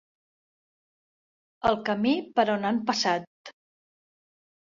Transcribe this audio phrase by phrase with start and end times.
[1.71, 3.53] El camí per on han passat.